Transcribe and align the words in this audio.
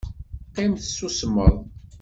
Qqim 0.49 0.73
tessusmeḍ! 0.75 1.53